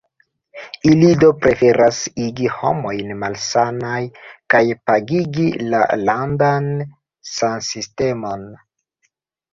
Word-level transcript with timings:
Ili 0.91 1.09
do 1.23 1.27
preferas 1.41 1.99
igi 2.27 2.47
homojn 2.61 3.11
malsanaj 3.25 4.01
kaj 4.55 4.63
pagigi 4.91 5.45
la 5.75 5.83
landan 6.09 6.69
sansistemon. 7.37 8.49